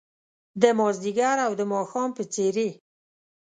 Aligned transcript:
د 0.61 0.63
مازدیګر 0.79 1.37
او 1.45 1.51
د 1.59 1.61
ماښام 1.73 2.09
په 2.17 2.23
څیرې 2.33 2.69